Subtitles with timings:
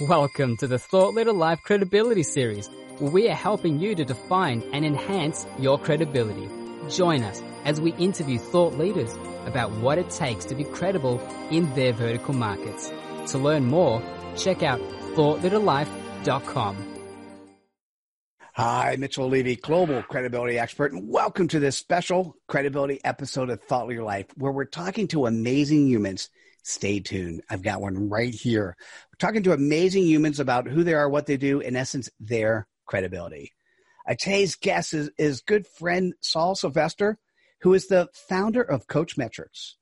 [0.00, 4.62] Welcome to the Thought Leader Life Credibility Series, where we are helping you to define
[4.72, 6.48] and enhance your credibility.
[6.88, 9.12] Join us as we interview thought leaders
[9.44, 11.18] about what it takes to be credible
[11.50, 12.92] in their vertical markets.
[13.32, 14.00] To learn more,
[14.36, 14.78] check out
[15.16, 16.76] thoughtleaderlife.com.
[18.52, 23.88] Hi, Mitchell Levy, global credibility expert, and welcome to this special credibility episode of Thought
[23.88, 26.30] Leader Life, where we're talking to amazing humans
[26.62, 27.42] Stay tuned.
[27.48, 28.76] I've got one right here.
[28.78, 32.66] We're talking to amazing humans about who they are, what they do, in essence, their
[32.86, 33.52] credibility.
[34.08, 37.16] Uh, today's guest is, is good friend Saul Silvestri,
[37.60, 39.74] who is the founder of CoachMetrix.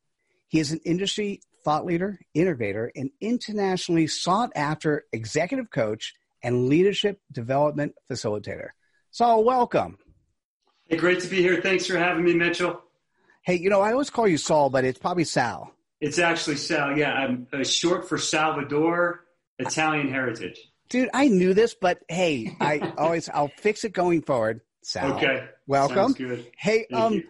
[0.49, 7.21] He is an industry thought leader, innovator, and internationally sought after executive coach and leadership
[7.33, 8.69] development facilitator.
[9.11, 9.99] Saul, welcome.
[10.87, 11.61] Hey, great to be here.
[11.61, 12.83] Thanks for having me, Mitchell.
[13.43, 15.73] Hey, you know, I always call you Saul, but it's probably Sal.
[16.01, 16.97] It's actually Sal.
[16.97, 19.25] Yeah, I'm uh, short for Salvador,
[19.59, 20.59] Italian heritage.
[20.89, 24.61] Dude, I knew this, but hey, I always I'll fix it going forward.
[24.83, 26.13] Sal, okay, welcome.
[26.13, 26.47] Good.
[26.57, 27.25] Hey, Thank um, you.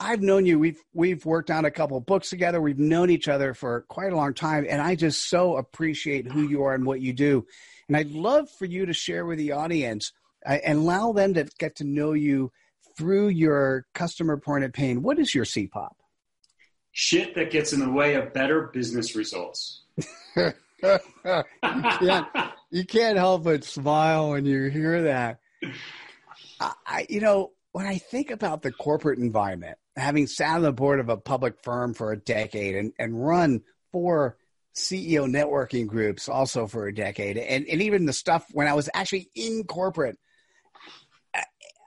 [0.00, 0.58] I've known you.
[0.58, 2.60] We've we've worked on a couple of books together.
[2.60, 6.48] We've known each other for quite a long time, and I just so appreciate who
[6.48, 7.46] you are and what you do.
[7.86, 10.12] And I'd love for you to share with the audience
[10.46, 12.50] uh, and allow them to get to know you
[12.96, 15.02] through your customer point of pain.
[15.02, 15.90] What is your CPOP?
[16.92, 19.82] Shit that gets in the way of better business results.
[20.36, 20.52] you,
[21.62, 22.26] can't,
[22.70, 25.40] you can't help but smile when you hear that.
[26.60, 31.00] I, you know, when I think about the corporate environment, having sat on the board
[31.00, 34.36] of a public firm for a decade and, and run four
[34.74, 38.88] CEO networking groups also for a decade, and, and even the stuff when I was
[38.94, 40.18] actually in corporate,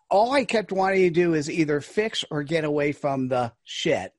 [0.09, 4.13] all I kept wanting to do is either fix or get away from the shit.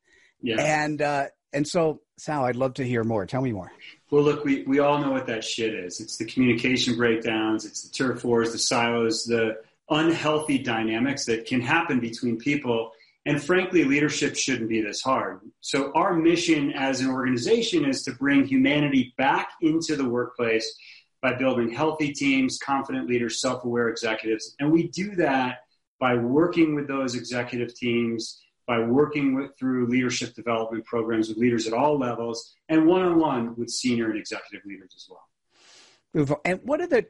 [0.45, 0.61] Yeah.
[0.61, 3.25] And uh, and so, Sal, I'd love to hear more.
[3.25, 3.73] Tell me more.
[4.11, 6.01] Well, look, we, we all know what that shit is.
[6.01, 9.57] It's the communication breakdowns, it's the turf wars, the silos, the
[9.89, 12.93] unhealthy dynamics that can happen between people.
[13.27, 15.41] And frankly, leadership shouldn't be this hard.
[15.61, 20.71] So our mission as an organization is to bring humanity back into the workplace
[21.23, 24.55] by building healthy teams, confident leaders, self-aware executives.
[24.61, 25.61] And we do that
[25.99, 31.67] by working with those executive teams, by working with, through leadership development programs with leaders
[31.67, 36.41] at all levels, and one-on-one with senior and executive leaders as well.
[36.45, 37.07] And what are the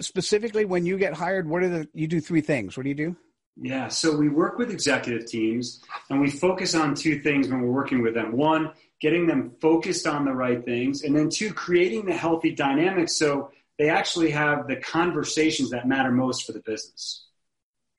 [0.00, 1.48] specifically when you get hired?
[1.48, 2.76] What are the you do three things?
[2.76, 3.16] What do you do?
[3.56, 7.70] Yeah, so we work with executive teams and we focus on two things when we're
[7.70, 8.36] working with them.
[8.36, 13.16] One, getting them focused on the right things, and then two, creating the healthy dynamics
[13.16, 17.26] so they actually have the conversations that matter most for the business.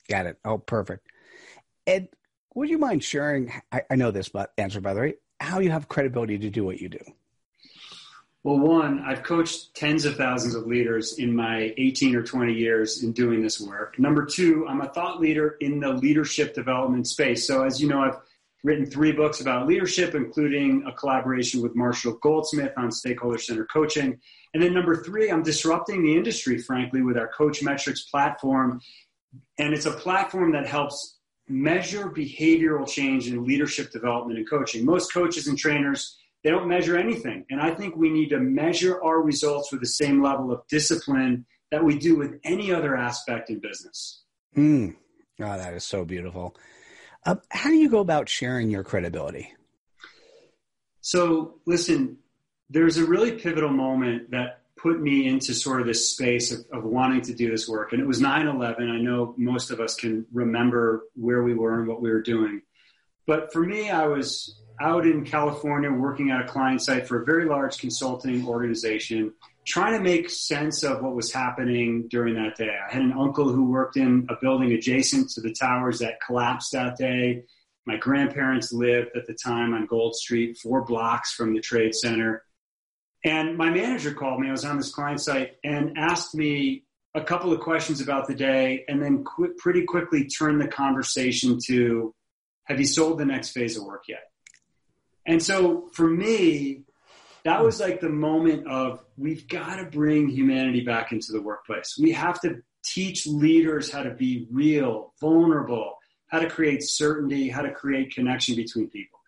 [0.09, 0.37] Got it.
[0.45, 1.07] Oh, perfect.
[1.85, 2.09] Ed,
[2.55, 3.51] would you mind sharing?
[3.71, 6.63] I, I know this, but answer by the way, how you have credibility to do
[6.63, 6.99] what you do.
[8.43, 13.01] Well, one, I've coached tens of thousands of leaders in my 18 or 20 years
[13.01, 13.97] in doing this work.
[13.97, 17.47] Number two, I'm a thought leader in the leadership development space.
[17.47, 18.19] So, as you know, I've
[18.63, 24.19] written three books about leadership, including a collaboration with Marshall Goldsmith on stakeholder center coaching.
[24.53, 28.79] And then number three, I'm disrupting the industry, frankly, with our CoachMetrix platform.
[29.57, 31.14] And it's a platform that helps
[31.47, 34.85] measure behavioral change in leadership development and coaching.
[34.85, 37.43] Most coaches and trainers they don't measure anything.
[37.49, 41.43] And I think we need to measure our results with the same level of discipline
[41.71, 44.21] that we do with any other aspect in business.
[44.55, 44.95] Mm.
[45.39, 46.55] Oh, that is so beautiful.
[47.25, 49.55] Uh, how do you go about sharing your credibility?
[51.01, 52.19] So, listen,
[52.69, 56.83] there's a really pivotal moment that put me into sort of this space of, of
[56.83, 57.93] wanting to do this work.
[57.93, 58.89] And it was 9 11.
[58.89, 62.61] I know most of us can remember where we were and what we were doing.
[63.25, 67.25] But for me, I was out in California working at a client site for a
[67.25, 69.33] very large consulting organization,
[69.65, 72.69] trying to make sense of what was happening during that day.
[72.69, 76.73] I had an uncle who worked in a building adjacent to the towers that collapsed
[76.73, 77.43] that day.
[77.85, 82.43] My grandparents lived at the time on Gold Street, four blocks from the trade center.
[83.25, 84.47] And my manager called me.
[84.47, 86.83] I was on this client site and asked me
[87.15, 91.57] a couple of questions about the day, and then qu- pretty quickly turned the conversation
[91.65, 92.13] to
[92.65, 94.23] Have you sold the next phase of work yet?
[95.25, 96.83] And so for me,
[97.43, 101.95] that was like the moment of we've got to bring humanity back into the workplace.
[101.99, 105.97] We have to teach leaders how to be real, vulnerable,
[106.27, 109.19] how to create certainty, how to create connection between people.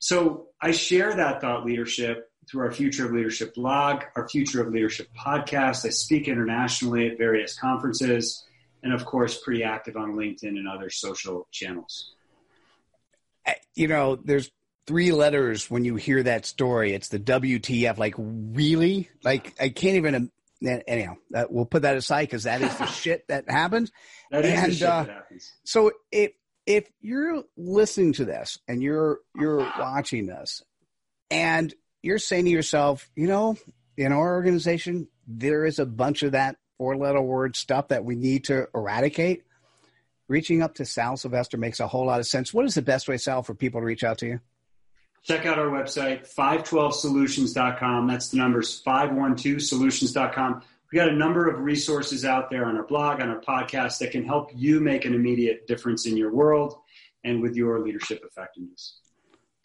[0.00, 4.72] So I share that thought leadership through our Future of Leadership blog, our Future of
[4.72, 5.84] Leadership podcast.
[5.84, 8.44] I speak internationally at various conferences,
[8.82, 12.12] and of course, pretty active on LinkedIn and other social channels.
[13.74, 14.50] You know, there's
[14.86, 16.92] three letters when you hear that story.
[16.92, 17.98] It's the WTF.
[17.98, 19.08] Like, really?
[19.22, 20.30] Like, I can't even
[20.62, 23.92] anyhow, uh, we'll put that aside because that is the shit that happens.
[24.30, 25.52] That is and, the shit uh, that happens.
[25.64, 26.32] So if
[26.66, 30.62] if you're listening to this and you're you're watching this,
[31.30, 31.72] and
[32.08, 33.54] you're saying to yourself, you know,
[33.98, 38.14] in our organization, there is a bunch of that four letter word stuff that we
[38.14, 39.44] need to eradicate.
[40.26, 42.54] Reaching up to Sal Silvestri makes a whole lot of sense.
[42.54, 44.40] What is the best way, Sal, for people to reach out to you?
[45.22, 48.06] Check out our website, 512solutions.com.
[48.06, 50.62] That's the numbers 512solutions.com.
[50.90, 54.12] We got a number of resources out there on our blog, on our podcast that
[54.12, 56.78] can help you make an immediate difference in your world
[57.24, 59.00] and with your leadership effectiveness.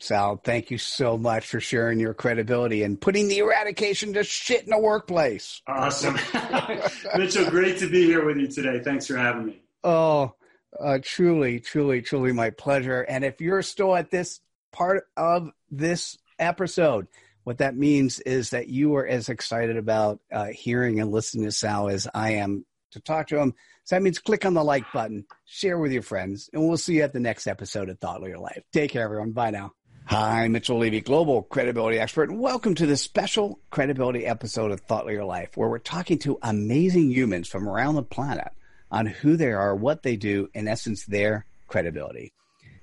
[0.04, 4.64] Sal, thank you so much for sharing your credibility and putting the eradication to shit
[4.64, 5.62] in the workplace.
[5.66, 6.20] Awesome.
[7.18, 8.80] Mitchell, great to be here with you today.
[8.80, 9.62] Thanks for having me.
[9.82, 10.36] Oh,
[10.78, 13.02] uh, truly, truly, truly my pleasure.
[13.02, 14.42] And if you're still at this
[14.74, 17.08] part of this episode,
[17.46, 21.52] what that means is that you are as excited about uh, hearing and listening to
[21.54, 23.54] Sal as I am to talk to him.
[23.86, 26.96] So that means click on the like button, share with your friends, and we'll see
[26.96, 28.64] you at the next episode of Thought Leader Life.
[28.74, 29.32] Take care, everyone.
[29.32, 29.72] Bye now.
[30.06, 35.06] Hi, Mitchell Levy, global credibility expert, and welcome to this special credibility episode of Thought
[35.06, 38.50] Leader Life, where we're talking to amazing humans from around the planet
[38.92, 42.34] on who they are, what they do, in essence, their credibility.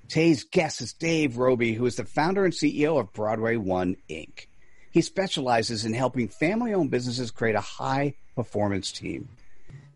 [0.09, 4.47] Today's guest is Dave Roby, who is the founder and CEO of Broadway One Inc.
[4.89, 9.29] He specializes in helping family owned businesses create a high performance team.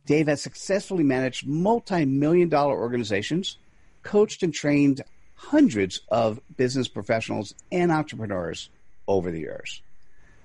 [0.06, 3.57] Dave has successfully managed multi million dollar organizations,
[4.04, 5.01] coached and trained
[5.35, 8.69] hundreds of business professionals and entrepreneurs
[9.07, 9.81] over the years.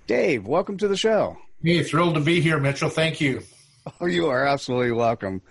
[0.07, 1.39] Dave, welcome to the show.
[1.63, 2.89] Hey, thrilled to be here, Mitchell.
[2.91, 3.43] Thank you.
[4.01, 5.43] Oh, you are absolutely welcome.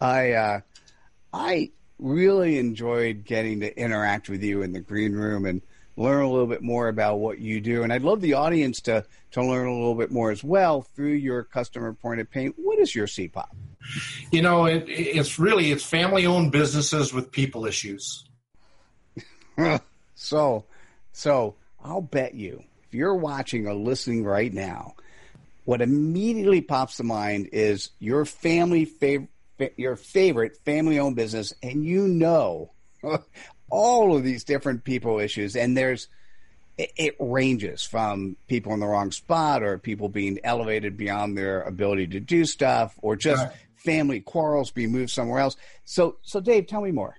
[0.00, 0.60] I uh,
[1.32, 5.62] I really enjoyed getting to interact with you in the green room and
[5.96, 7.82] learn a little bit more about what you do.
[7.82, 11.12] And I'd love the audience to to learn a little bit more as well through
[11.12, 12.54] your customer point of pain.
[12.56, 13.48] What is your CPOP?
[14.30, 18.24] You know, it, it's really it's family owned businesses with people issues.
[20.14, 20.64] so,
[21.12, 24.94] so I'll bet you if you're watching or listening right now,
[25.64, 29.28] what immediately pops to mind is your family favorite,
[29.76, 32.70] your favorite family-owned business, and you know
[33.70, 36.08] all of these different people issues, and there's
[36.78, 42.06] it, ranges from people in the wrong spot or people being elevated beyond their ability
[42.06, 43.56] to do stuff or just right.
[43.76, 45.56] family quarrels being moved somewhere else.
[45.84, 47.17] So, so Dave, tell me more.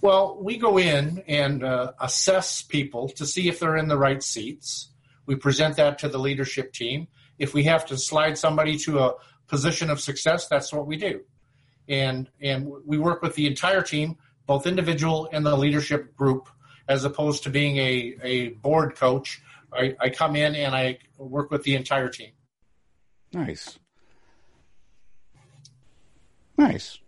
[0.00, 4.22] Well, we go in and uh, assess people to see if they're in the right
[4.22, 4.90] seats.
[5.26, 7.08] We present that to the leadership team.
[7.38, 9.14] If we have to slide somebody to a
[9.48, 11.22] position of success, that's what we do.
[11.88, 16.48] And and we work with the entire team, both individual and the leadership group,
[16.88, 19.42] as opposed to being a, a board coach.
[19.72, 22.30] I, I come in and I work with the entire team.
[23.32, 23.78] Nice.
[26.56, 27.00] Nice.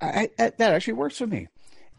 [0.00, 1.48] I, I, that actually works for me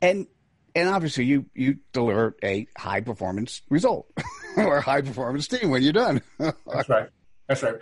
[0.01, 0.27] and
[0.75, 4.11] and obviously you you deliver a high performance result
[4.57, 6.21] or a high performance team when you're done.
[6.39, 7.09] That's right.
[7.47, 7.75] That's right.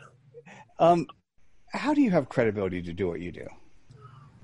[0.79, 1.07] Um,
[1.69, 3.47] how do you have credibility to do what you do?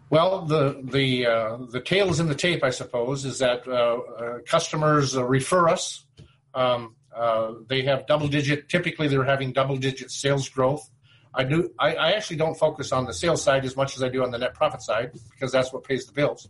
[0.10, 3.26] Well, the the uh, the tail is in the tape, I suppose.
[3.26, 6.06] Is that uh, uh, customers uh, refer us?
[6.56, 8.70] Um, uh, they have double digit.
[8.70, 10.90] Typically, they're having double digit sales growth.
[11.34, 11.70] I do.
[11.78, 14.32] I, I, actually don't focus on the sales side as much as I do on
[14.32, 16.48] the net profit side because that's what pays the bills.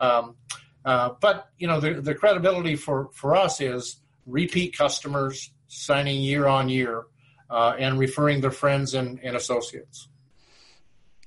[0.00, 0.36] Um,
[0.84, 6.46] uh, but you know, the, the credibility for for us is repeat customers signing year
[6.46, 7.06] on year
[7.50, 10.08] uh, and referring their friends and, and associates.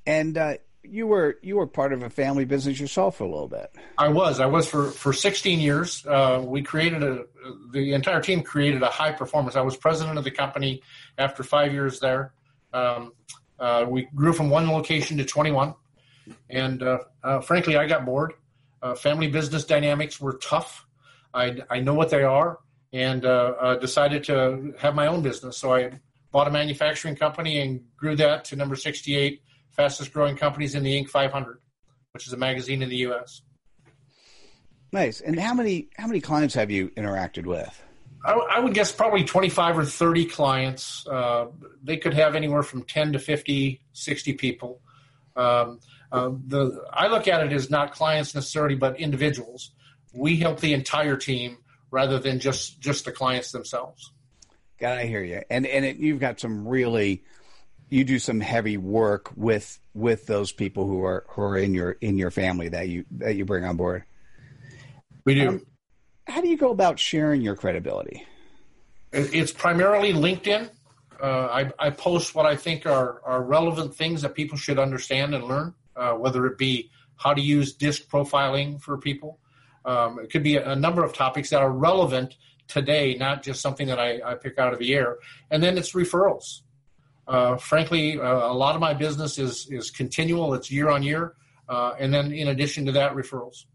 [0.06, 3.48] And uh, you were you were part of a family business yourself for a little
[3.48, 3.72] bit.
[3.98, 4.40] I was.
[4.40, 6.06] I was for for 16 years.
[6.06, 7.26] Uh, we created a
[7.72, 9.56] the entire team created a high performance.
[9.56, 10.82] I was president of the company
[11.18, 12.34] after five years there.
[12.74, 13.14] Um,
[13.60, 15.76] uh, we grew from one location to 21,
[16.50, 18.34] and uh, frankly, I got bored.
[18.82, 20.86] Uh, family business dynamics were tough.
[21.34, 22.60] I, I know what they are
[22.94, 25.58] and uh, uh, decided to have my own business.
[25.58, 26.00] So I
[26.32, 31.02] bought a manufacturing company and grew that to number 68 fastest growing companies in the
[31.02, 31.10] Inc.
[31.10, 31.60] 500,
[32.12, 33.42] which is a magazine in the U.S.
[34.92, 35.22] Nice.
[35.22, 37.82] And how many how many clients have you interacted with?
[38.26, 41.08] I, I would guess probably 25 or 30 clients.
[41.08, 41.48] Uh,
[41.82, 44.82] they could have anywhere from 10 to 50, 60 people.
[45.36, 45.80] Um,
[46.12, 49.72] uh, the I look at it as not clients necessarily, but individuals.
[50.14, 51.58] We help the entire team
[51.90, 54.12] rather than just just the clients themselves.
[54.80, 57.24] God, I hear you, and and it, you've got some really,
[57.90, 61.92] you do some heavy work with with those people who are who are in your
[62.02, 64.04] in your family that you that you bring on board.
[65.24, 65.48] We do.
[65.48, 65.66] Um,
[66.28, 68.26] how do you go about sharing your credibility?
[69.12, 70.70] It's primarily LinkedIn.
[71.22, 75.36] Uh, I, I, post what I think are, are relevant things that people should understand
[75.36, 79.40] and learn, uh, whether it be how to use disc profiling for people.
[79.86, 82.38] Um, it could be a, a, number of topics that are relevant
[82.68, 85.18] today, not just something that I, I pick out of the air.
[85.52, 86.62] And then it's referrals.
[87.28, 90.54] Uh, frankly, uh, a lot of my business is is continual.
[90.54, 91.36] It's year on year,
[91.70, 93.66] uh, and then in addition to that, referrals.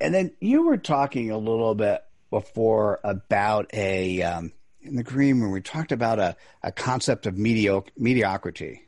[0.00, 4.52] And then you were talking a little bit before about a um,
[4.86, 5.52] in the green room.
[5.52, 8.82] We talked about a, a concept of medioc- mediocrity.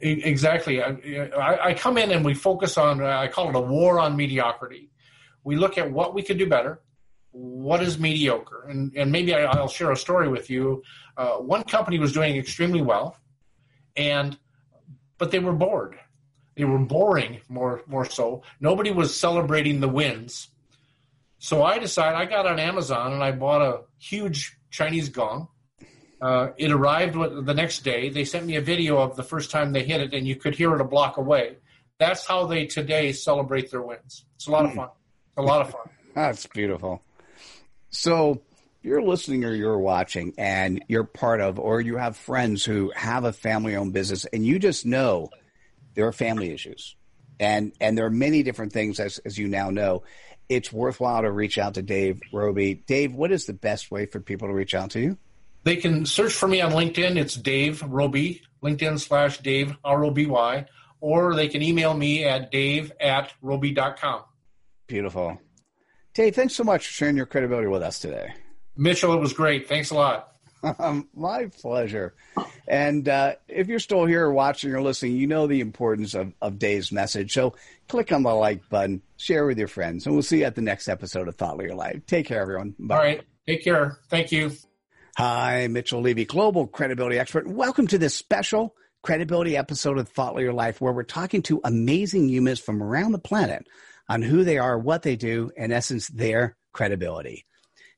[0.00, 0.82] Exactly.
[0.82, 3.02] I, I, come in and we focus on.
[3.02, 4.90] I call it a war on mediocrity.
[5.42, 6.80] We look at what we could do better.
[7.30, 8.66] What is mediocre?
[8.68, 10.82] And and maybe I, will share a story with you.
[11.16, 13.16] Uh, one company was doing extremely well,
[13.96, 14.36] and
[15.16, 15.98] but they were bored.
[16.56, 18.42] They were boring more more so.
[18.60, 20.48] Nobody was celebrating the wins
[21.38, 25.48] so I decided I got on Amazon and I bought a huge Chinese gong.
[26.20, 28.08] Uh, it arrived the next day.
[28.08, 30.54] They sent me a video of the first time they hit it, and you could
[30.54, 31.56] hear it a block away.
[31.98, 34.24] That's how they today celebrate their wins.
[34.36, 34.88] It's a lot of fun.
[35.36, 35.88] a lot of fun.
[36.14, 37.02] That's beautiful.
[37.90, 38.42] So
[38.82, 43.24] you're listening or you're watching, and you're part of, or you have friends who have
[43.24, 45.28] a family-owned business, and you just know
[45.94, 46.96] there are family issues,
[47.38, 50.02] and and there are many different things as as you now know
[50.48, 52.74] it's worthwhile to reach out to Dave Roby.
[52.74, 55.18] Dave, what is the best way for people to reach out to you?
[55.64, 57.16] They can search for me on LinkedIn.
[57.16, 60.66] It's Dave Roby, LinkedIn slash Dave, R O B Y,
[61.00, 64.22] or they can email me at dave at roby.com.
[64.86, 65.40] Beautiful.
[66.14, 68.32] Dave, thanks so much for sharing your credibility with us today.
[68.76, 69.68] Mitchell, it was great.
[69.68, 70.32] Thanks a lot.
[70.78, 72.14] Um, my pleasure.
[72.68, 76.58] And uh, if you're still here watching or listening, you know the importance of, of
[76.58, 77.32] Dave's message.
[77.32, 77.54] So
[77.88, 80.62] click on the like button, share with your friends, and we'll see you at the
[80.62, 82.06] next episode of Thought Leader Life.
[82.06, 82.74] Take care, everyone.
[82.78, 82.96] Bye.
[82.96, 83.22] All right.
[83.46, 83.98] Take care.
[84.08, 84.52] Thank you.
[85.16, 87.46] Hi, Mitchell Levy, global credibility expert.
[87.46, 92.28] Welcome to this special credibility episode of Thought Leader Life, where we're talking to amazing
[92.28, 93.66] humans from around the planet
[94.08, 97.46] on who they are, what they do, in essence, their credibility.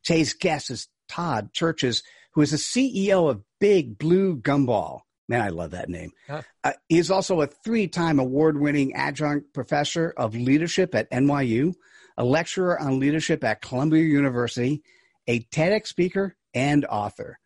[0.05, 2.03] Today's guest is Todd Cherches
[2.39, 5.01] who is the CEO of Big Blue Gumball.
[5.29, 6.13] Man, I love that name.
[6.27, 6.43] Huh.
[6.65, 11.75] Uh, he's also a three time award winning adjunct professor of leadership at NYU,
[12.17, 14.83] a lecturer on leadership at Columbia University,
[15.27, 17.39] a TEDx speaker, and author.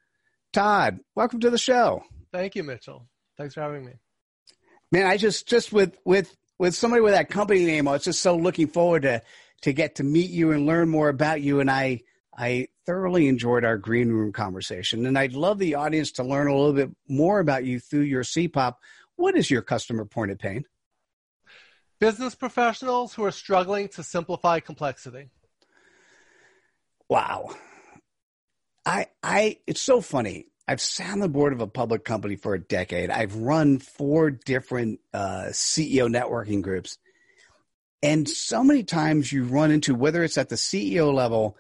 [0.53, 2.05] Todd, welcome to the show.
[2.33, 3.09] Thank you, Mitchell.
[3.37, 3.93] Thanks for having me.
[4.93, 8.23] Man, I just just with with with somebody with that company name, I was just
[8.23, 9.23] so looking forward to
[9.62, 11.61] to get to meet you and learn more about you.
[11.61, 12.03] And I
[12.37, 16.57] I thoroughly enjoyed our green room conversation, and I'd love the audience to learn a
[16.57, 18.77] little bit more about you through your CPOP.
[19.17, 20.65] What is your customer point of pain?
[22.01, 25.31] Business professionals who are struggling to simplify complexity.
[27.09, 27.51] Wow.
[28.87, 30.47] I, I, it's so funny.
[30.67, 33.11] I've sat on the board of a public company for a decade.
[33.11, 36.99] I've run four different uh, CEO networking groups.
[38.03, 41.57] And so many times you run into, whether it's at the CEO level,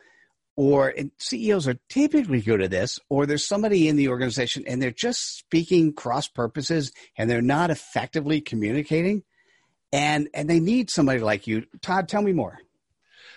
[0.56, 4.90] or CEOs are typically good at this, or there's somebody in the organization and they're
[4.90, 9.22] just speaking cross purposes and they're not effectively communicating,
[9.92, 11.64] and and they need somebody like you.
[11.80, 12.58] Todd, tell me more.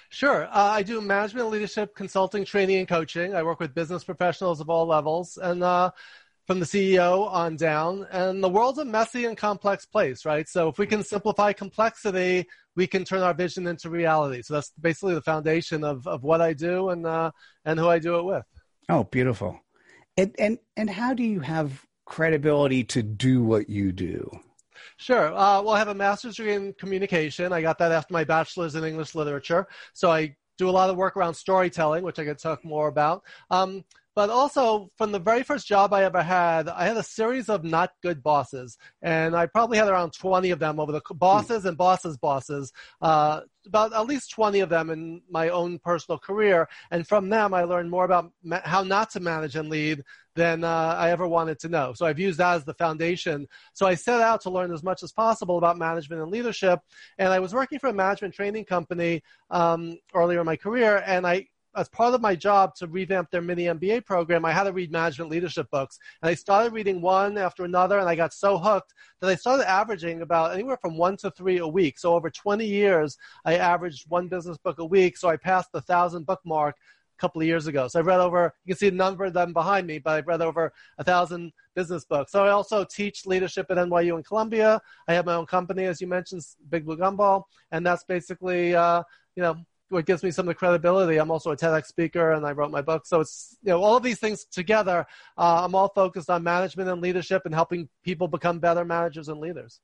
[0.10, 0.46] Sure.
[0.46, 3.36] Uh, I do management, leadership, consulting, training, and coaching.
[3.36, 5.92] I work with business professionals of all levels, and uh,
[6.46, 8.08] from the CEO on down.
[8.12, 10.48] And the world's a messy and complex place, right?
[10.48, 14.42] So if we can simplify complexity, we can turn our vision into reality.
[14.42, 17.32] So that's basically the foundation of, of what I do and uh,
[17.64, 18.44] and who I do it with.
[18.90, 19.60] Oh, beautiful.
[20.18, 24.30] And and and how do you have credibility to do what you do?
[24.98, 25.28] Sure.
[25.28, 27.52] Uh, well, I have a master's degree in communication.
[27.52, 29.68] I got that after my bachelor's in English literature.
[29.94, 33.24] So I do a lot of work around storytelling, which I could talk more about.
[33.50, 33.84] Um,
[34.16, 37.66] but also from the very first job I ever had, I had a series of
[37.66, 41.78] not good bosses, and I probably had around 20 of them over the bosses and
[41.78, 46.68] bosses' bosses, uh, about at least 20 of them in my own personal career.
[46.92, 50.02] And from them, I learned more about ma- how not to manage and lead
[50.36, 51.94] than uh, I ever wanted to know.
[51.94, 53.48] So I've used that as the foundation.
[53.74, 56.80] So I set out to learn as much as possible about management and leadership.
[57.18, 61.26] And I was working for a management training company um, earlier in my career, and
[61.26, 64.72] I as part of my job to revamp their mini MBA program, I had to
[64.72, 66.00] read management leadership books.
[66.22, 69.70] And I started reading one after another, and I got so hooked that I started
[69.70, 72.00] averaging about anywhere from one to three a week.
[72.00, 75.18] So over 20 years, I averaged one business book a week.
[75.18, 76.76] So I passed the thousand book mark
[77.18, 77.88] a couple of years ago.
[77.88, 80.28] So I've read over, you can see a number of them behind me, but I've
[80.28, 82.32] read over a thousand business books.
[82.32, 84.82] So I also teach leadership at NYU and Columbia.
[85.08, 89.04] I have my own company, as you mentioned, Big Blue Gumball, and that's basically, uh,
[89.36, 89.58] you know,
[89.90, 91.18] what gives me some of the credibility.
[91.18, 93.06] I'm also a TEDx speaker and I wrote my book.
[93.06, 95.06] So it's, you know, all of these things together,
[95.38, 99.40] uh, I'm all focused on management and leadership and helping people become better managers and
[99.40, 99.80] leaders.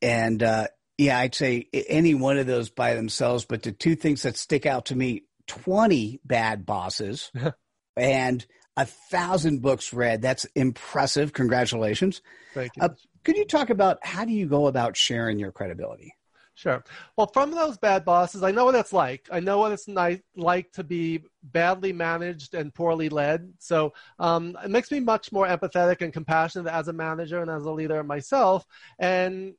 [0.00, 0.68] And, uh,
[0.98, 4.66] yeah, I'd say any one of those by themselves, but the two things that stick
[4.66, 7.32] out to me 20 bad bosses
[7.96, 8.46] and
[8.76, 10.22] a thousand books read.
[10.22, 11.32] That's impressive.
[11.32, 12.22] Congratulations.
[12.54, 12.82] Thank you.
[12.82, 12.88] Uh,
[13.24, 16.14] could you talk about how do you go about sharing your credibility?
[16.54, 16.84] Sure.
[17.16, 19.26] Well, from those bad bosses, I know what it's like.
[19.32, 19.88] I know what it's
[20.36, 23.50] like to be badly managed and poorly led.
[23.58, 27.64] So um, it makes me much more empathetic and compassionate as a manager and as
[27.64, 28.66] a leader myself.
[28.98, 29.54] And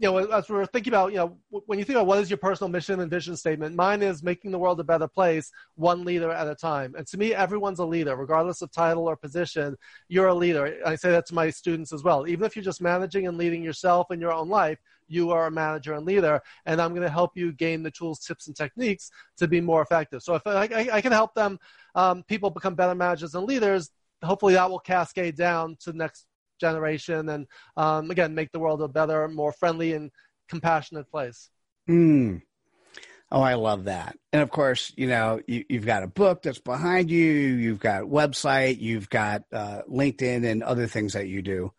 [0.00, 2.38] you know, as we're thinking about, you know, when you think about what is your
[2.38, 6.30] personal mission and vision statement, mine is making the world a better place, one leader
[6.30, 6.94] at a time.
[6.96, 9.76] And to me, everyone's a leader, regardless of title or position.
[10.08, 10.78] You're a leader.
[10.86, 12.26] I say that to my students as well.
[12.26, 15.50] Even if you're just managing and leading yourself in your own life, you are a
[15.50, 19.10] manager and leader, and I'm going to help you gain the tools, tips, and techniques
[19.36, 20.22] to be more effective.
[20.22, 21.58] So if I, I, I can help them,
[21.94, 23.90] um, people become better managers and leaders,
[24.22, 26.26] hopefully that will cascade down to the next
[26.60, 30.10] generation and um, again make the world a better more friendly and
[30.48, 31.50] compassionate place.
[31.88, 32.42] Mm.
[33.32, 34.16] oh i love that.
[34.32, 38.04] And of course you know you, have got a book that's behind you you've got
[38.04, 41.72] website you've got uh, linkedin and other things that you do.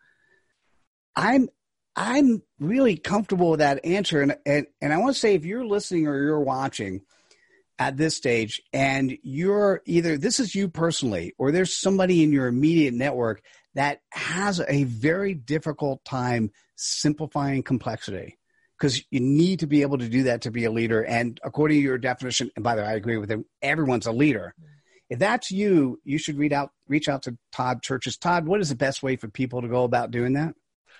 [1.16, 1.48] I'm
[1.94, 4.20] i'm really comfortable with that answer.
[4.22, 7.02] And, and, and i want to say if you're listening or you're watching
[7.82, 12.46] at this stage and you're either this is you personally or there's somebody in your
[12.46, 13.42] immediate network
[13.74, 18.38] that has a very difficult time simplifying complexity
[18.78, 21.04] because you need to be able to do that to be a leader.
[21.04, 24.12] And according to your definition, and by the way, I agree with him, everyone's a
[24.12, 24.54] leader.
[25.10, 28.18] If that's you, you should read out, reach out to Todd Cherches.
[28.18, 30.54] Todd, what is the best way for people to go about doing that?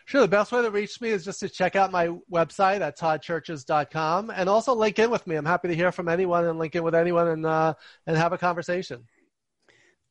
[0.05, 0.21] Sure.
[0.21, 4.31] The best way to reach me is just to check out my website at toddcherches.com
[4.31, 5.37] and also link in with me.
[5.37, 7.75] I'm happy to hear from anyone and link in with anyone and, uh,
[8.07, 9.05] and have a conversation.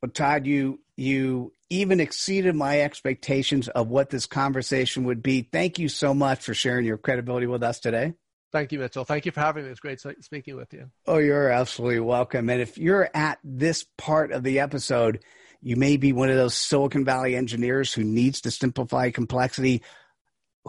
[0.02, 5.42] Well, Todd, you you even exceeded my expectations of what this conversation would be.
[5.42, 8.14] Thank you so much for sharing your credibility with us today.
[8.52, 9.06] Thank you, Mitchell.
[9.06, 9.70] Thank you for having me.
[9.70, 10.92] It's great speaking with you.
[11.08, 12.50] Oh, you're absolutely welcome.
[12.50, 15.24] And if you're at this part of the episode,
[15.62, 19.84] you may be one of those Silicon Valley engineers who needs to simplify complexity.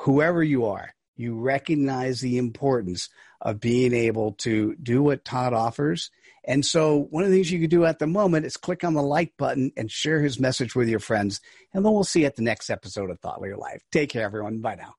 [0.01, 3.09] Whoever you are, you recognize the importance
[3.41, 6.11] of being able to do what Todd offers
[6.45, 8.95] and so one of the things you can do at the moment is click on
[8.95, 11.41] the like button and share his message with your friends.
[11.73, 13.83] And then we'll see you at the next episode of Thought Leader Life.
[13.93, 14.61] Take care, everyone.
[14.61, 14.95] Bye now.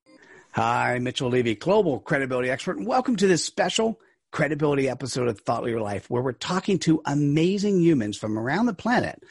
[0.51, 3.99] Hi, Mitchell Levy, global credibility expert, and welcome to this special
[4.31, 8.73] credibility episode of Thought Leader Life, where we're talking to amazing humans from around the
[8.73, 9.21] planet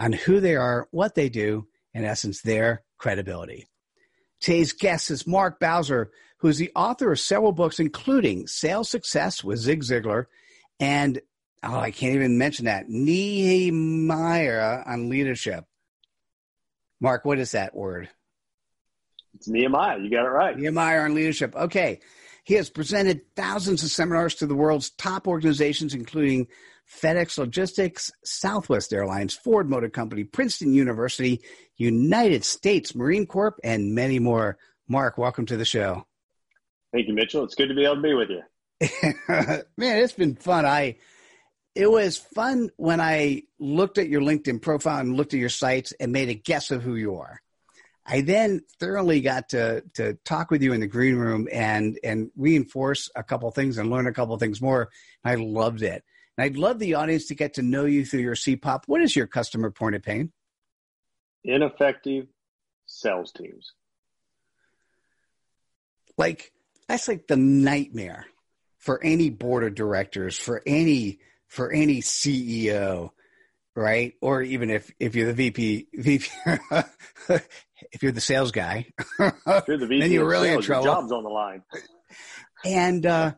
[0.00, 3.68] on who they are, what they do, in essence, their credibility.
[4.40, 9.44] Today's guest is Mark Bowser, who is the author of several books, including Sales Success
[9.44, 10.24] with Zig Ziglar
[10.80, 11.20] and
[11.62, 12.88] oh, I can't even mention that.
[12.88, 15.66] Nehemiah on leadership.
[17.00, 18.08] Mark, what is that word?
[19.34, 19.98] It's Nehemiah.
[20.00, 20.56] You got it right.
[20.56, 21.54] Nehemiah on leadership.
[21.54, 22.00] Okay.
[22.44, 26.48] He has presented thousands of seminars to the world's top organizations, including
[26.90, 31.40] FedEx Logistics, Southwest Airlines, Ford Motor Company, Princeton University,
[31.76, 34.58] United States Marine Corps, and many more.
[34.88, 36.06] Mark, welcome to the show.
[36.92, 37.44] Thank you, Mitchell.
[37.44, 38.42] It's good to be able to be with you.
[39.76, 40.66] Man, it's been fun.
[40.66, 40.96] I
[41.74, 45.92] it was fun when I looked at your LinkedIn profile and looked at your sites
[46.00, 47.40] and made a guess of who you are.
[48.04, 52.30] I then thoroughly got to to talk with you in the green room and and
[52.36, 54.88] reinforce a couple things and learn a couple things more.
[55.24, 56.02] I loved it.
[56.40, 58.84] And I'd love the audience to get to know you through your CPOP.
[58.86, 60.32] What is your customer point of pain?
[61.44, 62.28] Ineffective
[62.86, 63.74] sales teams.
[66.16, 66.50] Like
[66.88, 68.24] that's like the nightmare
[68.78, 73.10] for any board of directors, for any for any CEO,
[73.76, 74.14] right?
[74.22, 76.26] Or even if if you're the VP, VP,
[77.28, 78.86] if you're the sales guy,
[79.18, 80.84] if you're the VP then you're really sales, in trouble.
[80.86, 81.62] job's on the line.
[82.64, 83.32] And uh,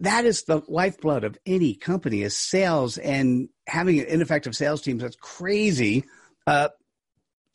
[0.00, 4.98] that is the lifeblood of any company is sales and having an ineffective sales team.
[4.98, 6.04] That's crazy.
[6.46, 6.68] Uh,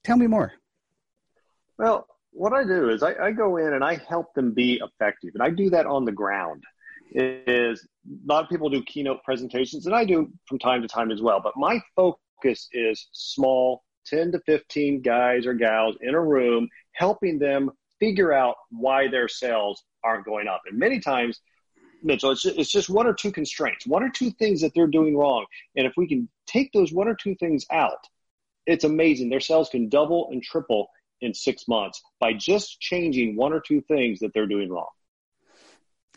[0.03, 0.53] tell me more.
[1.77, 5.31] Well, what I do is I, I, go in and I help them be effective,
[5.33, 6.63] and I do that on the ground
[7.11, 11.11] is a lot of people do keynote presentations, and I do from time to time
[11.11, 11.39] as well.
[11.41, 17.39] But my focus is small, 10 to 15 guys or gals in a room, helping
[17.39, 20.61] them figure out why their sales aren't going up.
[20.69, 21.39] And many times,
[22.05, 24.87] Mitchell, it's just, it's just one or two constraints, one or two things that they're
[24.87, 25.45] doing wrong.
[25.75, 28.07] And if we can take those one or two things out,
[28.65, 29.29] it's amazing.
[29.29, 30.87] Their sales can double and triple
[31.21, 34.89] in six months by just changing one or two things that they're doing wrong.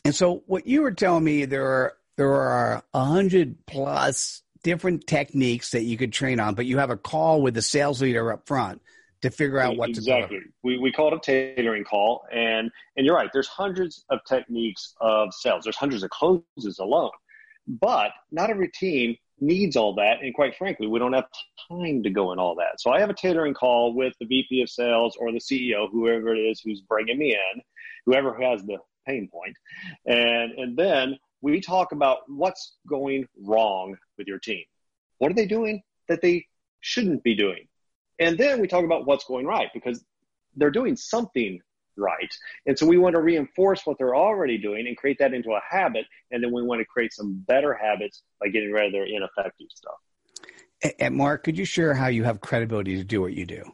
[0.05, 5.07] And so, what you were telling me, there are there are a hundred plus different
[5.07, 8.33] techniques that you could train on, but you have a call with the sales leader
[8.33, 8.81] up front
[9.23, 10.39] to figure out what exactly.
[10.39, 10.51] to do.
[10.63, 13.31] We we call it a tailoring call, and and you're right.
[13.33, 15.65] There's hundreds of techniques of sales.
[15.65, 17.11] There's hundreds of closes alone,
[17.67, 20.23] but not every team needs all that.
[20.23, 21.29] And quite frankly, we don't have
[21.71, 22.81] time to go in all that.
[22.81, 26.35] So I have a tailoring call with the VP of sales or the CEO, whoever
[26.35, 27.63] it is who's bringing me in,
[28.07, 29.57] whoever has the pain point,
[30.07, 34.65] and and then we talk about what's going wrong with your team.
[35.19, 36.47] What are they doing that they
[36.81, 37.69] shouldn't be doing?
[38.19, 40.05] And then we talk about what's going right because
[40.57, 41.61] they're doing something
[41.97, 42.33] right.
[42.67, 45.61] And so we want to reinforce what they're already doing and create that into a
[45.69, 46.07] habit.
[46.31, 49.69] And then we want to create some better habits by getting rid of their ineffective
[49.71, 50.95] stuff.
[51.01, 53.65] And Mark, could you share how you have credibility to do what you do?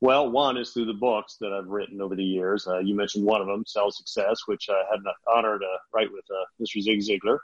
[0.00, 2.66] Well, one is through the books that I've written over the years.
[2.66, 6.10] Uh, you mentioned one of them, Sales Success, which I had the honor to write
[6.12, 6.82] with uh, Mr.
[6.82, 7.38] Zig Ziglar.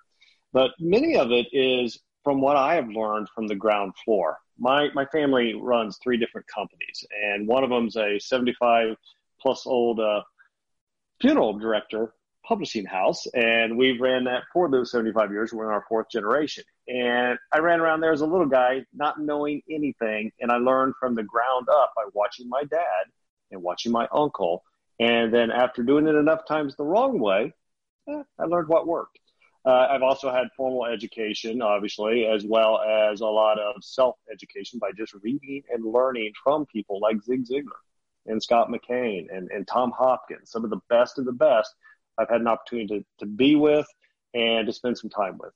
[0.53, 4.39] But many of it is from what I have learned from the ground floor.
[4.59, 8.97] My my family runs three different companies, and one of them's a 75
[9.41, 10.23] plus old uh,
[11.21, 12.13] funeral director
[12.45, 15.53] publishing house, and we've ran that for those 75 years.
[15.53, 19.21] We're in our fourth generation, and I ran around there as a little guy, not
[19.21, 23.05] knowing anything, and I learned from the ground up by watching my dad
[23.51, 24.65] and watching my uncle,
[24.99, 27.53] and then after doing it enough times the wrong way,
[28.09, 29.19] eh, I learned what worked.
[29.69, 34.79] Uh, I've also had formal education, obviously, as well as a lot of self education
[34.79, 37.77] by just reading and learning from people like Zig Ziglar
[38.25, 41.75] and Scott McKain and, and Tom Hopkins, some of the best of the best
[42.17, 43.87] I've had an opportunity to, to be with
[44.33, 45.53] and to spend some time with.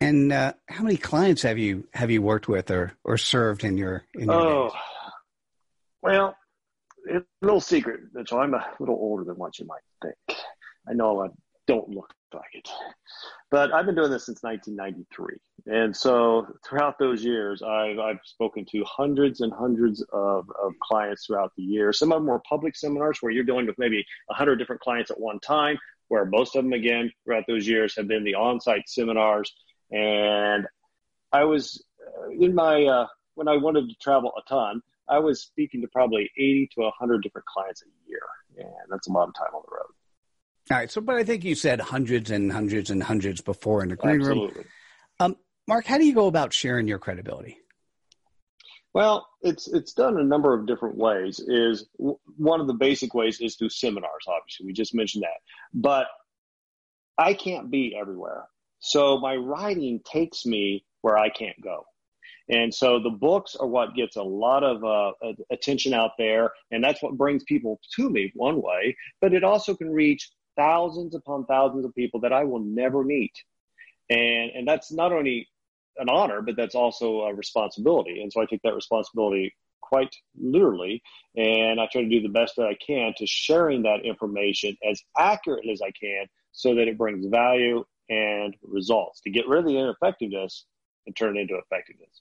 [0.00, 3.76] And uh, how many clients have you have you worked with or, or served in
[3.76, 4.72] your in your oh, days?
[6.00, 6.36] well,
[7.06, 8.38] it's a little secret, Mitchell.
[8.38, 10.38] I'm a little older than what you might think.
[10.88, 11.28] I know I
[11.66, 12.14] don't look
[13.50, 15.36] But I've been doing this since 1993.
[15.66, 21.26] And so throughout those years, I've, I've spoken to hundreds and hundreds of, of clients
[21.26, 21.92] throughout the year.
[21.92, 25.20] Some of them were public seminars where you're dealing with maybe 100 different clients at
[25.20, 28.88] one time, where most of them, again, throughout those years have been the on site
[28.88, 29.54] seminars.
[29.90, 30.66] And
[31.32, 35.42] I was uh, in my, uh, when I wanted to travel a ton, I was
[35.42, 38.20] speaking to probably 80 to 100 different clients a year.
[38.56, 39.92] And that's a lot of time on the road.
[40.70, 40.90] All right.
[40.90, 44.20] So, but I think you said hundreds and hundreds and hundreds before in the green
[44.20, 44.56] Absolutely.
[44.56, 44.64] room.
[45.20, 47.58] Um, Mark, how do you go about sharing your credibility?
[48.94, 51.40] Well, it's it's done a number of different ways.
[51.40, 54.24] Is one of the basic ways is through seminars.
[54.28, 55.40] Obviously, we just mentioned that,
[55.74, 56.06] but
[57.18, 58.44] I can't be everywhere.
[58.78, 61.84] So my writing takes me where I can't go.
[62.48, 66.84] And so the books are what gets a lot of uh, attention out there, and
[66.84, 68.96] that's what brings people to me one way.
[69.20, 73.32] But it also can reach thousands upon thousands of people that I will never meet,
[74.10, 75.48] and and that's not only
[75.98, 78.22] an honor, but that's also a responsibility.
[78.22, 81.02] And so I take that responsibility quite literally,
[81.36, 85.02] and I try to do the best that I can to sharing that information as
[85.18, 89.66] accurately as I can, so that it brings value and results to get rid of
[89.66, 90.66] the ineffectiveness
[91.06, 92.20] and turn it into effectiveness.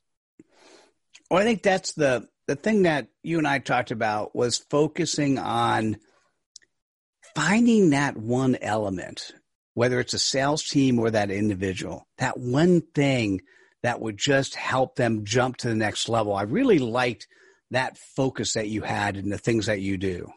[1.30, 5.38] Well, I think that's the the thing that you and I talked about was focusing
[5.38, 5.98] on
[7.36, 9.34] finding that one element,
[9.74, 13.42] whether it's a sales team or that individual, that one thing
[13.82, 16.34] that would just help them jump to the next level.
[16.34, 17.28] I really liked
[17.72, 20.32] that focus that you had and the things that you do.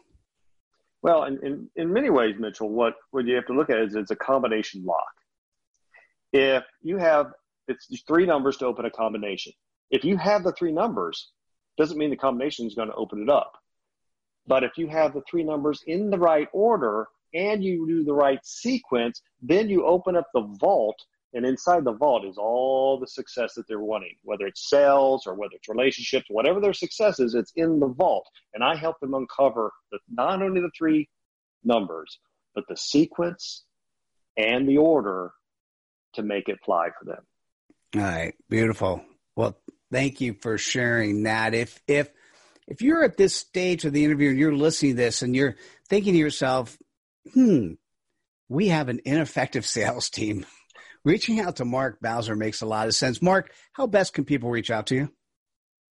[1.01, 3.95] Well, in, in, in many ways, Mitchell, what, what you have to look at is
[3.95, 5.05] it's a combination lock.
[6.33, 7.27] If you have,
[7.67, 9.53] it's three numbers to open a combination.
[9.89, 11.31] If you have the three numbers,
[11.77, 13.53] doesn't mean the combination is going to open it up.
[14.47, 18.13] But if you have the three numbers in the right order and you do the
[18.13, 20.97] right sequence, then you open up the vault
[21.33, 25.35] and inside the vault is all the success that they're wanting, whether it's sales or
[25.35, 28.25] whether it's relationships, whatever their success is, it's in the vault.
[28.53, 31.09] And I help them uncover the, not only the three
[31.63, 32.17] numbers,
[32.55, 33.65] but the sequence
[34.37, 35.31] and the order
[36.13, 37.23] to make it fly for them.
[37.95, 38.33] All right.
[38.49, 39.03] Beautiful.
[39.35, 39.57] Well,
[39.91, 41.53] thank you for sharing that.
[41.53, 42.09] If, if,
[42.67, 45.55] if you're at this stage of the interview and you're listening to this and you're
[45.89, 46.77] thinking to yourself,
[47.33, 47.73] hmm,
[48.49, 50.45] we have an ineffective sales team.
[51.05, 53.21] Reaching out to Mark Bowser makes a lot of sense.
[53.21, 55.13] Mark, how best can people reach out to you?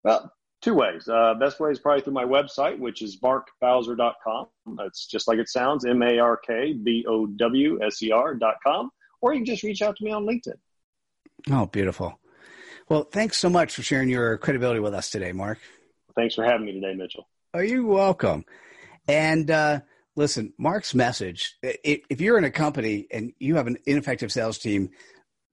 [0.05, 1.09] Well, two ways.
[1.09, 4.47] Uh, best way is probably through my website, which is markbowser.com.
[4.77, 8.91] That's just like it sounds, M A R K B O W S E R.com.
[9.21, 10.55] Or you can just reach out to me on LinkedIn.
[11.51, 12.21] Oh, beautiful.
[12.89, 15.59] Well, thanks so much for sharing your credibility with us today, Mark.
[16.21, 17.27] Thanks for having me today, Mitchell.
[17.55, 18.45] Are you welcome?
[19.09, 19.81] And uh,
[20.17, 24.91] listen, Mark's message, if you're in a company and you have an ineffective sales team,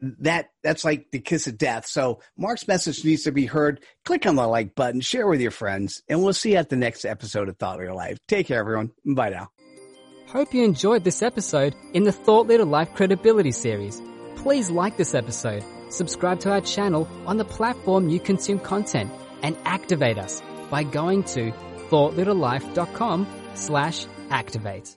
[0.02, 1.86] that that's like the kiss of death.
[1.86, 3.80] So Mark's message needs to be heard.
[4.04, 6.76] Click on the like button, share with your friends, and we'll see you at the
[6.76, 8.18] next episode of Thought Leader Life.
[8.28, 8.92] Take care, everyone.
[9.06, 9.48] Bye now.
[10.28, 14.02] Hope you enjoyed this episode in the Thought Leader Life Credibility series.
[14.36, 19.10] Please like this episode, subscribe to our channel on the platform you consume content,
[19.44, 21.52] and activate us by going to
[21.90, 24.96] thoughtleaderlife.com slash activate.